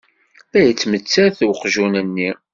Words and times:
La 0.51 0.61
yettmettat 0.67 1.37
uqjun-nni. 1.47 2.29